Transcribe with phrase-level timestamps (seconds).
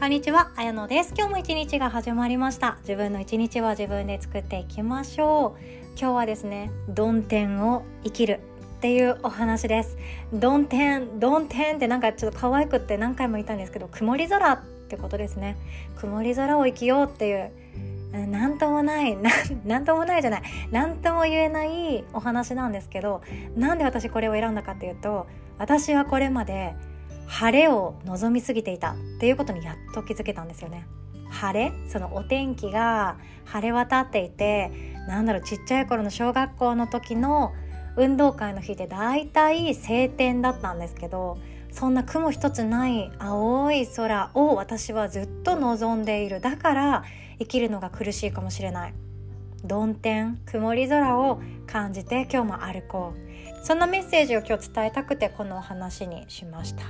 [0.00, 1.12] こんにちは、あやのです。
[1.14, 2.78] 今日も一日が始まりました。
[2.80, 5.60] 自分の一日は自分で作っていきましょう。
[5.90, 8.40] 今日はですね、曇天を生きる
[8.78, 9.98] っていうお話です。
[10.32, 15.58] 曇天、曇天ってなんかちょっと可愛くって何回も言ったんですけど、曇り空ってことですね。
[15.98, 17.50] 曇り空を生きようっていう。
[18.26, 19.30] なんともない な、
[19.66, 23.20] なんともないじゃない、なんとも言えないお話なんですけど、
[23.54, 25.26] なんで私これを選んだかっていうと、
[25.58, 26.74] 私はこれまで
[27.30, 30.86] 晴れを望みすぎていたっていうことにやっと気づけたんですよね。
[31.30, 31.72] 晴れ？
[31.88, 34.70] そのお天気が晴れ渡っていて
[35.06, 37.52] なんだろうちっちゃい頃の小学校の時の
[37.96, 41.38] 運動会の日でだいたい晴天だったんですけど
[41.70, 46.40] そんな雲一つない青い空を私はずっと望んでいる。
[46.40, 47.04] だから
[47.38, 48.94] 生きるのが苦しいかもしれない。
[49.62, 53.29] 曇天曇り空を感じて今日も歩こう。
[53.62, 56.82] そんなメッセージを今日伝えたくてこのお話にしました。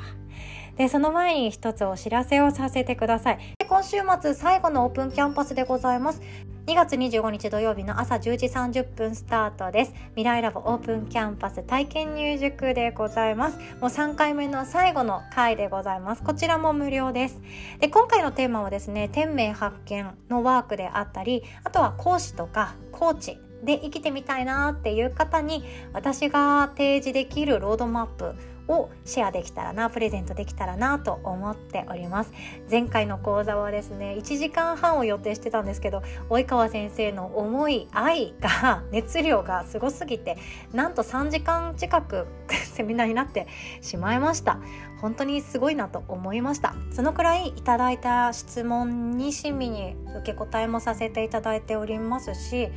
[0.76, 3.38] でその前に一つお知らせをさせてください。
[3.68, 6.22] 今週末最後のオープンキャンパスでございます。
[6.66, 9.94] 2月25日土曜日の朝10時30分スタートです。
[10.10, 13.58] 未来ラボオープンキャンパス体験入塾でございます。
[13.80, 16.22] もう3回目の最後の回でございます。
[16.22, 17.40] こちらも無料です。
[17.80, 28.34] で今回のテーマはですね天命発見のワークであったりあとは講師とかコーチで生きてみたいなっていう方に私が提示できるロードマップ
[28.70, 32.32] をシェアできたらなプレゼントできたらなと思っております。
[32.70, 40.38] 前回の講座はですね1時間半を予定してたんですけど及川先生の思い愛が 熱量がすごすぎて
[40.72, 43.48] なんと3時間近く セミナーになって
[43.80, 44.58] しまいました。
[45.00, 46.74] 本当にすごいなと思いました。
[46.92, 52.70] そのくらいいただいた質問に親身に受け答えもさせていただいておりますし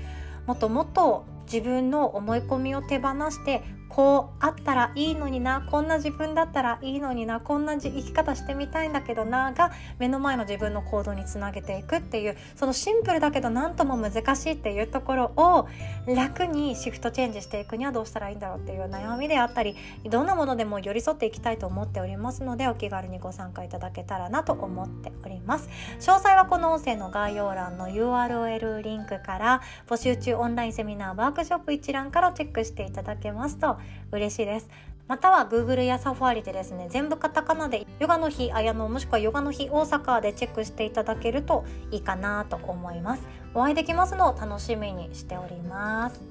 [0.45, 3.63] もっともっと自分の思い込みを手放して
[3.95, 15.67] こうあったらいいのになこんな自分だったらいいのになこんな生き方してみたいんだけどなが目の前の自分の行動につなげていくっていうそのシンプルだけど何とも難しいっていうところを
[16.07, 19.75] 楽にシフトチェンジしていくにはどうしたらいいんだろうっていう悩みであったり
[20.09, 25.69] どんなものでも寄り添っていきたいと思っておりますのでお気軽にご参加いただけたらなと思っております。
[25.99, 33.77] 詳細はこの音声の概要欄の URL リンクから募集中オンラインセミナーワークショップ一覧からチェックしていただけますと
[34.11, 34.69] 嬉しいです。
[35.07, 43.23] または Google やサファリでですね全部カタカナでヨガの日綾野もしくはヨガの日大阪でチェックしていただけるといいかなと思います。
[43.53, 46.21] お会いできますのを楽しみにしております。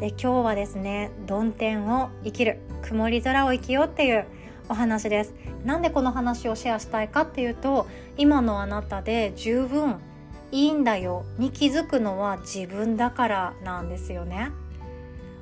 [0.00, 4.26] で今日はですね曇天を生きる曇り空を生きようっていう
[4.68, 5.34] お話です。
[5.64, 7.86] なんでこの話をシェアしたいかっていうと
[8.16, 9.96] 今のあなたで十分
[10.52, 14.50] いいんだよに気づくのは自分だからなんですよね。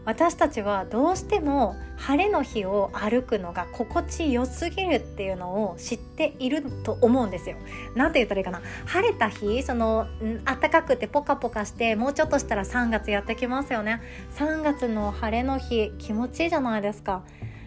[0.05, 7.57] 私たちはどうしても晴れの日を歩くのが心地よすぎるっていうのを知っていると思うんですよ。
[7.95, 10.07] なんて言ったらいいかな晴れた日その
[10.45, 14.01] 暖かくてポカポカしてもうちょっとしたら3月やってきますよね。
[14.37, 17.23] 3月の晴れの日気持ちいいじゃないですか。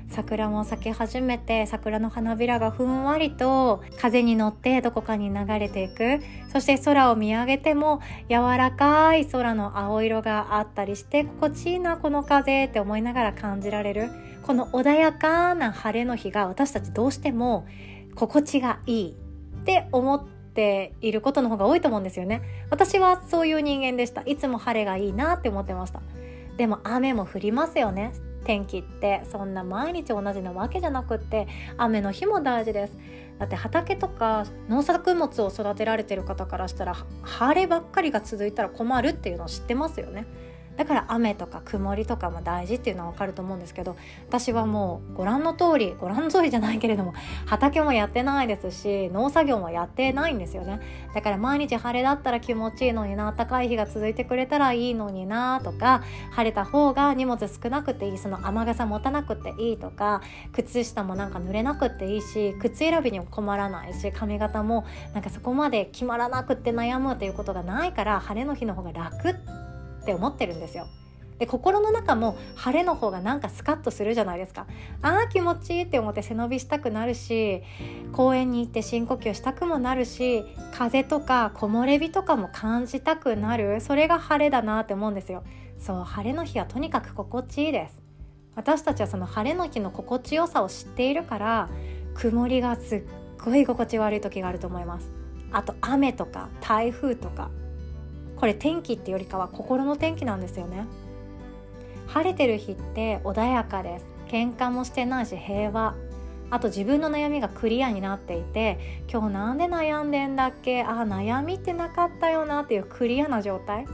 [0.10, 6.20] 桜も咲き始めて桜の花びらがふんわりと風に乗ってどこかに流れていく。
[6.52, 14.10] そして空を見上げても柔らかい空の青色があったりして心地いいなこの風って思いながら感じられる。
[14.44, 17.68] この穏やかな晴れの日が私たちどうしても
[18.16, 22.42] 心地がいいって思っていることの方が多いと思うんですよね。
[22.72, 24.22] 私はそういう人間でした。
[24.22, 26.02] いつも晴れがいいなって思ってました。
[26.56, 28.14] でも雨も降りますよね。
[28.48, 32.98] 天気ってそんな毎日同じなわけじゃなくって雨の日も大事です。
[33.40, 40.26] だって畑とか農作物を育てられてる方からしたら晴ればっかりが続いたら困るっていうのを知ってますよね。
[40.78, 47.14] だから雨とか曇りとかも大事っていうのは分かると思うんですけど私はもうご覧の通りご覧通りじゃないけれども
[47.46, 50.80] 畑もやってないですし農作業もやってないんですよね。
[51.14, 56.02] だから毎日晴れだったら気持ちいいのにな暖かい日が続いてくれたらいいのになとか
[56.32, 60.22] 晴れた方が荷物少なくていいその雨傘持たなくていいとか
[60.54, 69.67] 靴下もなんか濡れなくていいし靴選びにも困らないし髪型もなんかそこまで決まらなくって悩むということがないから晴れの日の方が楽って
[70.08, 70.88] って思ってるんですよ。
[71.38, 74.66] で心の中も晴れの方がなんかスカッとするじゃないですか。
[75.02, 77.62] あー気持ちいいって思って背伸びしたくなるし
[78.14, 83.82] 公園に行って深呼吸したくもなるし風とか木漏れ日とかも感じたくなる。
[83.82, 85.44] それが晴れだなって思うんですよ。
[85.78, 88.02] そう晴れの日はとにかく心地いいです。
[88.56, 91.70] 私たちはその晴れの日の心地よさを知っているから
[92.16, 93.04] 曇りがすっ
[93.44, 95.12] ごい心地悪い時があると思います。
[95.52, 97.52] あと雨とか台風とか
[98.40, 100.86] これ天気ってよりかは心の天気なんですよね。
[102.08, 104.06] 晴れてる日って穏やかです。
[104.28, 105.96] 喧嘩もしてないし平和。
[106.50, 110.84] あと自分の悩みがクリアになっていて今日なんで悩んでんだっけ？
[110.84, 113.86] あ悩みってなかったよなっていうクリアな状態。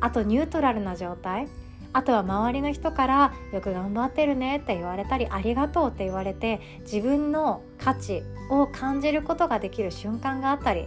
[0.00, 1.46] あとニュートラルな状態。
[1.92, 10.86] あとは周りの人から「よく頑張ってるね」って言われたり「ありがとう」って言われて自分の価値を感じることができる瞬間があったり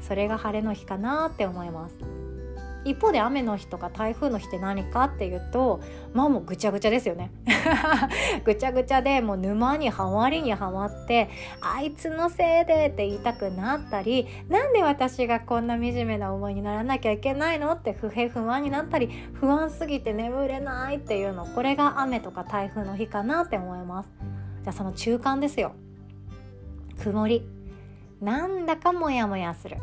[0.00, 2.13] それが晴れの日かなって思います。
[2.84, 5.80] 一方で雨の日とか台風の日って何かっていうと
[6.12, 7.30] まあもうぐちゃぐちゃですよね。
[8.44, 11.28] ぐちゃぐちゃでもう沼にはまりにはまって
[11.60, 24.10] あいつのせいでって言いたくなったりなんで私がこんな惨めな思いにならなきゃいけないのって不平不安になったり不安すぎて眠れないっていうのこれが雨とか台風の日かなって思います。
[24.62, 25.72] じゃあその中間ですよ。
[27.02, 27.46] 曇り。
[28.20, 29.76] なんだかモヤモヤする。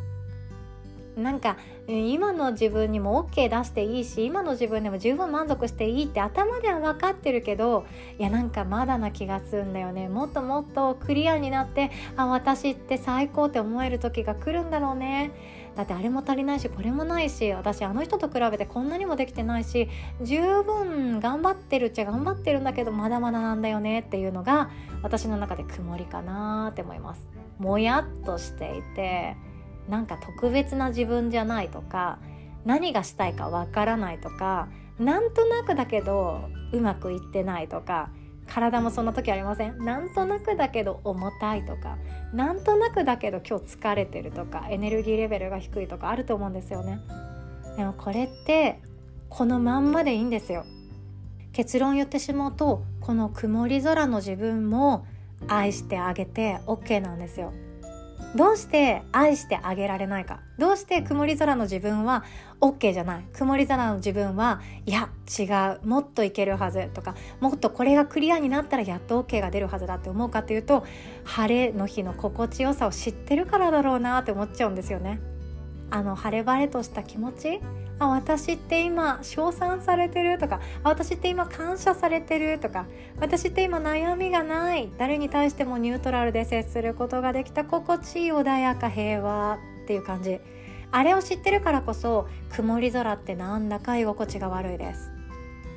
[1.16, 1.58] なんか
[1.92, 7.86] 今の自分にも OK 出していいし今の自分でも十分満足していいって頭では分かってるけど
[8.18, 15.32] いやなんかまだな気がするんだよねもっともっとクリアになってあ私って最高って思える時が来るんだろうね
[15.76, 19.90] だってあれも足りないしこれもないし私あの人と比べてこんなにもできてないし
[20.22, 24.70] 十分頑張ってるっちゃ頑張ってるんだけどまだまだなんだよねっていうのが
[25.02, 27.28] 私の中で曇りかなって思います。
[27.58, 29.36] もやっとしていて
[29.92, 32.18] なんか特別な自分じゃないとか
[32.66, 38.10] 何がしたいかわからないとかなんとなくだけどうまくいってないとか
[38.48, 39.78] 体もそんな時ありません？
[39.80, 41.98] なんとなくだけど重たいとか
[42.34, 47.00] なんとなくだけど今日疲れてるとかエネルギーレベルが低いとかあると思うんですよね。
[47.76, 48.80] でもこれって
[49.30, 50.64] このまんまでいいんですよ。
[51.52, 55.06] 結論言ってしまうとこの曇り空の自分も
[55.50, 57.52] 愛してあげて OK なんですよ。
[58.34, 60.40] どうして愛してあげられないか？
[60.58, 62.24] どうして曇り空の自分は
[62.62, 63.24] OK じゃない？
[63.34, 65.44] 曇り空の自分はいや違
[65.84, 70.86] うもっといけるはずとかもっとこれがクリアになったらやっと OK が出るはずだって思うかというと
[71.26, 75.20] 晴れの日の心地よさを知ってるからだろうなって思っちゃうんですよね。
[75.90, 77.60] あの晴れ晴れとした気持ち
[78.02, 82.88] あ私って今称賛されてるとか私って今感謝されてるとか
[83.20, 84.92] 私って今悩みがない。
[84.98, 87.64] 誰に対してもニュートラルで接することができた。
[87.64, 90.40] 心地いい穏やか平和っていう感じ。
[90.90, 95.12] あれを知ってるからこそ曇り空ってなんだか居心地が悪いです。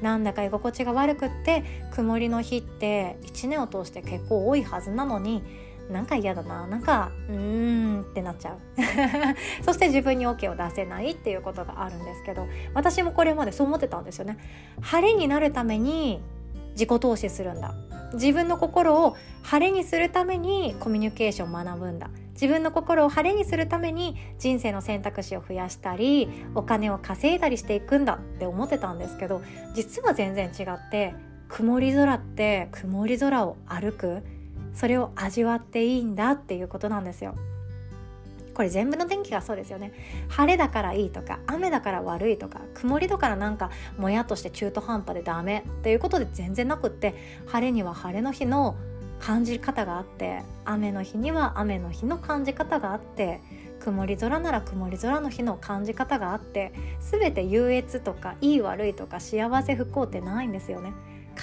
[0.00, 1.62] なんだか居心地が悪くって
[1.92, 5.42] 曇りの日って1年を通して結構多いはずなのに
[5.90, 6.66] なんか嫌だな。
[6.66, 8.58] なんかうーんってなっちゃう。
[9.62, 14.38] そして自分に OK を出せないっていうことがあるんですけど私もこれまでそう思ってたんですよね。
[14.80, 16.22] 晴れになるために
[16.72, 17.74] 自己投資するんだ。
[18.14, 22.10] 自分の心を晴れにするためにコミュニケーションを学ぶんだ。
[22.34, 29.40] 自分の心を晴れにするために人生の選択肢を増やしたりお金を稼いだりしていくんだって思ってたんですけど
[29.74, 31.14] 実は全然違って
[31.48, 34.22] 曇り空って曇り空を歩く
[34.74, 37.34] それを味わっていいんだっていうことなんですよ。
[38.54, 39.92] これ全部の天気がそうですよね
[40.28, 47.14] 晴れだからいいとか雨だから悪いとか曇りだからなんかもやっとして中途半端でダメっていうことで全然なくって
[47.46, 48.76] 晴れには晴れの日の
[49.20, 53.40] 感じ方があって雨の日には雨の日の感じ方があって
[53.80, 60.92] 曇り空なら曇り空の日の感じ方があって全て優越とかいい悪いとか幸せ不幸ってないんですよね。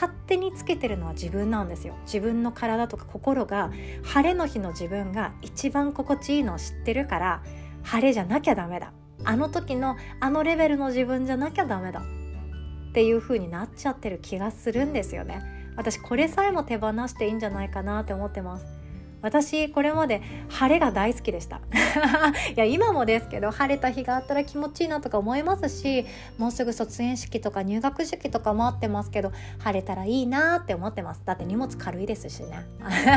[0.01, 1.93] 勝手につけてるのは自分なんですよ。
[2.05, 3.69] 自分の体とか心が
[4.03, 7.43] 晴れの日の自分が一番心地いいのを知ってるから
[7.83, 8.93] 晴れじゃなきゃダメだ。
[9.23, 11.99] あの時のあのレベルの自分じゃなきゃダメだ。
[11.99, 15.43] っていう風になっちゃってる気がするんですよね。
[15.75, 18.80] 私これさえも手放していいんじゃないかなって思ってます。
[19.21, 21.61] 私これまで晴れが大好きでした。
[22.55, 26.05] いや今もですけど晴れた日があったら気持ちいいなとか思いますし
[26.37, 31.21] もうすぐ卒園式とか入学式とか待ってますけど晴れたらいいなって思ってます。
[31.25, 32.65] だって荷物軽いですしね。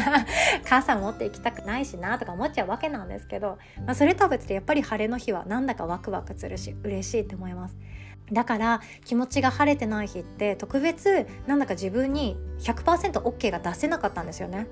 [0.68, 7.76] 傘持って行きたくないしなとか思っちゃうわけなんですけど、まあ、それとは別でやっぱり晴れの日はなんだかワクワクするし嬉しいって思います。
[8.32, 14.66] だから気持ちが晴れてない日って特別なんだか自分に 100%OK が出せなかったんですよね。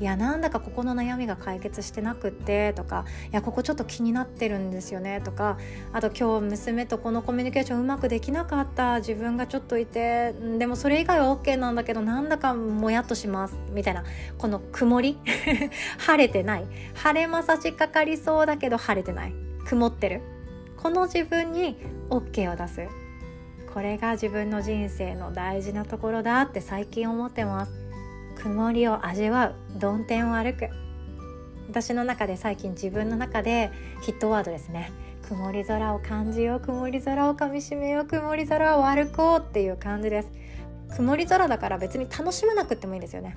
[0.00, 5.58] いやなんだかここの悩みが解決してなくってとかいやここちょっと気になってるんですよねとか
[5.92, 14.04] あと今日娘とこのコミュニケーションうまくできなかった自分がちょっといてでもそれ以外は OK なんだけどなんだかもやっとしますみたいな
[14.38, 15.18] この曇り？
[15.98, 16.66] 晴れてない。
[16.94, 19.34] 晴れ間差しかかりそうだけど晴れてない。
[19.66, 20.20] 曇ってる。
[20.76, 21.76] この自分に
[22.08, 22.88] OK を出す。
[23.72, 27.79] これが自分の人生の大事なところだって最近思ってます。
[28.42, 30.70] 曇りを味わう曇天を歩く。
[31.68, 33.70] 私の中で最近自分の中で
[34.02, 34.90] ヒットワードですね。
[35.28, 40.30] 曇り空を感じよう曇り空をかみしめよう曇り空を歩こうっていう感じです。
[40.96, 43.36] 曇り空だから別に楽しまなくてもいいですよね。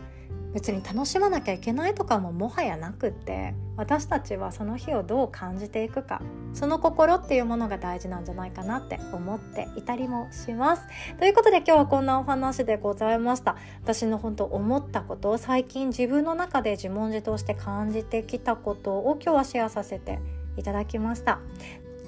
[0.54, 6.22] 別に楽しまなきゃいけないとかももはやなくって私たちはその日をどう感じていくか
[6.54, 10.84] その心っていうものが大事なんじゃないかなって思っていたりもします。
[11.18, 13.58] ということで今日はこんなお話でございました。
[13.82, 20.20] 私の本当思ったことを最近自分の中で自問自答して感じてきたことを今日はシェアさせて
[20.58, 21.40] いただきました。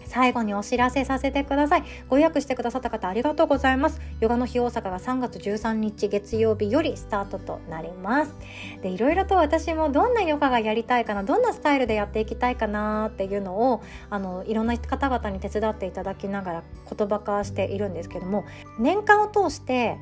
[0.05, 1.83] 最後にお知らせさせてください。
[2.09, 4.01] ご予約してくださった方ありがとうございます。
[4.19, 8.35] ヨガの日大阪が3月13日月曜日よりスタートとなります。
[8.81, 18.45] でいろいろと私もどんなヨガがやりたいかなどんなスタイルでやっていきたいかなっていうのをあのいろんな方々に手伝っていただきながら言葉化しているんですけども
[18.79, 19.97] 年間を通して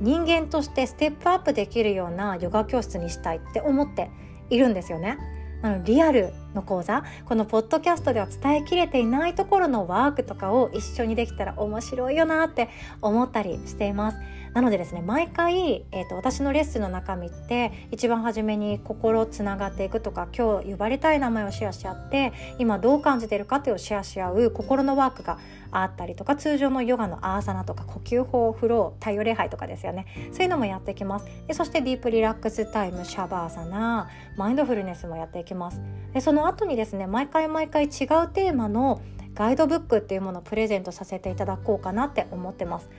[0.00, 4.10] 人間としてステップアップできるようなヨガ教室にしたいって思って
[4.48, 5.18] いるんですよね。
[5.62, 12.68] あのリアルの講座このポッドキャストでは伝えきれていないところのワークとかを一緒にできたら面白いよなって
[13.02, 14.18] 思ったりしています。
[14.54, 25.38] なのでですね毎回、えーと、私のレッスンの中身って一番初めに心つながっていくとか今日呼ばれたい名前をシェアし合って今どう感じているかっていうをシェアし合う心のワークが
[25.70, 30.06] あったりとか通常のヨガのアーサナとか呼吸法フロー太陽礼拝とかですよね。
[30.32, 31.26] そういうのもやっていきます。
[31.46, 35.80] でそしてディープリラックスタイムシャバーサナマインドフルネスもやっていきます。
[36.12, 37.90] でそのの後にですね毎回毎回違う
[38.28, 39.00] テーマの
[39.34, 42.90] ガイドブックっていうものをプレゼントさせていただこうかなって思ってます。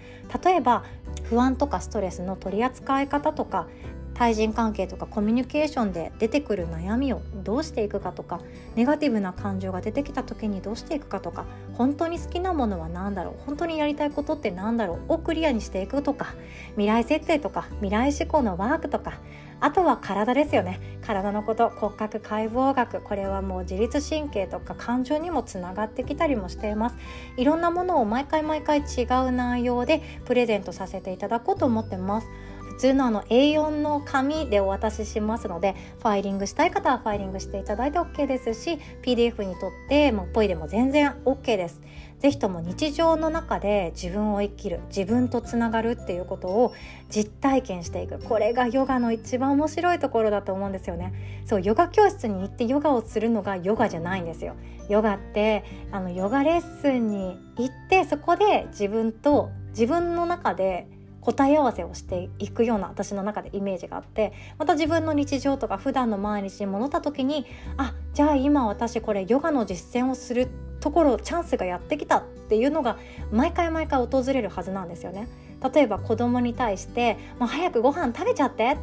[0.44, 0.84] 例えば
[1.24, 3.68] 不安とかストレスの取り扱い方とか
[4.14, 8.40] 対人関係とかコミュニケーションで出てくる悩みをどうしていくかとか
[8.76, 16.36] ネガティブな感情が出てきた時にどうしていくかとか本当に好きなものは何だろう本当にやりたいことって何だろうをクリアにしていくとか
[16.72, 19.14] 未来設定とか未来志向のワークとか
[19.62, 20.80] あとは体ですよね。
[21.06, 26.96] 体のこと骨格解剖学これはもう自律神経とか感情にもつながってきたりもしています。
[27.38, 32.28] いろんなものを毎回毎回違う内容でプレゼントさせていただこうと思ってます。
[32.72, 41.80] 普通のあの A4 の紙でお渡ししますのでファイリングしたい方はファイリングしていただいて OK ですし PDF にとってもポイでも全然 OK です。
[42.22, 46.72] ぜひとも日常の中で自分を生きる自分とつながるっていうことを
[47.10, 48.20] 実体験していく。
[48.20, 51.14] これがヨガの一番面白いところだと思うんですよね。
[51.46, 54.54] そうヨガ教室に行ってヨガをするのがヨガじゃないんですよ。
[54.88, 60.88] ヨガってあのヨガレッスンに行ってそこで自分と自分の中で
[61.22, 67.46] 答え合わせをしていくような私の中でイメージがあってまた自分の日常とか普段の毎日に戻った時に
[67.78, 70.50] あじゃあ今私これヨガの実践をする
[70.82, 72.98] ところチャンスがやってきたっていうのが
[73.32, 75.30] 毎回毎回訪れるはずなんですよね。
[75.74, 78.78] 例えば子供に対して「もう早くご飯食べちゃって」っ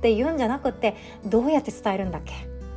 [0.00, 2.32] て言うんじゃなくてどうやって伝えるんだっけ?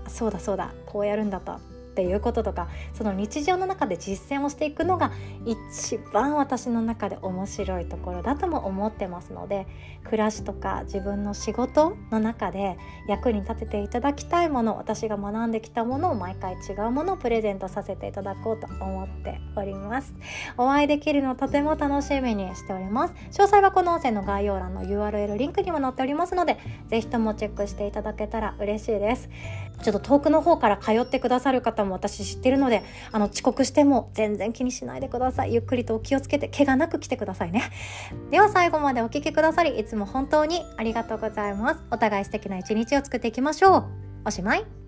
[0.10, 1.60] そうだそうだこうやるんだと
[1.98, 5.12] っていうこととかその日常の中で実践をしていくのが
[5.48, 9.66] 一番私の中で面白いところだとも思ってますので
[10.04, 12.78] 暮らしとか自分の仕事の中で
[13.08, 20.14] 役に立てていただきたいもの私が学んできたものを毎回違うものをプレゼントさせていただこうと思っております。
[20.56, 23.16] お会いできるのをとても楽しみにしております。
[23.32, 29.30] 詳細はこの音声の概要欄の URL リンクにも載っておりますので是非ともチェックしていただけたら嬉しいです。
[29.82, 35.54] ちょっと遠くの方から通ってくださる方も私知ってるのであの遅刻しても全然気にしないでください。
[35.54, 37.64] ゆっくりとお気をつけて怪我なく来てくださいね。
[38.32, 41.82] では最後までお聴きくださりいつも本当にありがとうございます。
[41.92, 43.86] お互い素敵な一日を作っていきましょう。
[44.26, 44.87] おしまい。